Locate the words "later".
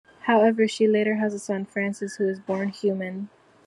0.87-1.17